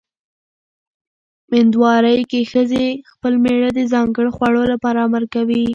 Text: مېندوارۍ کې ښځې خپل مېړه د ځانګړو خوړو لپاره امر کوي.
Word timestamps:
مېندوارۍ 1.51 2.19
کې 2.31 2.41
ښځې 2.51 2.87
خپل 3.11 3.33
مېړه 3.43 3.69
د 3.73 3.79
ځانګړو 3.93 4.31
خوړو 4.35 4.63
لپاره 4.73 4.97
امر 5.07 5.23
کوي. 5.33 5.65